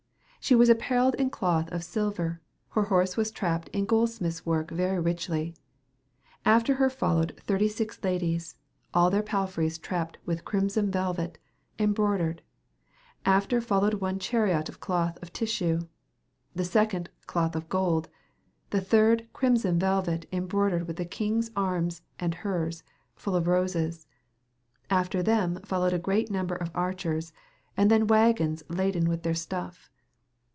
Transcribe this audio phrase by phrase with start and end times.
[0.43, 4.97] She was appeareilled in cloth of siluer, her horse was trapped in goldsmythes work very
[4.99, 5.55] rychly.
[6.43, 8.55] After her followed xxxvi ladies
[8.91, 11.35] al ther palfreys trapped with crymsyn veluet,
[11.77, 12.41] embraudered:
[13.23, 15.87] after the folowed one charyott of cloth of tyssue,
[16.55, 18.07] the seconde clothe of golde
[18.71, 22.81] and the third Crymsyn veluet embraudered with the kynges armes & hers,
[23.13, 24.07] full of roses.
[24.89, 27.31] After them folowed a greate nomber of archers
[27.77, 29.87] and then wagons laden with their stuf.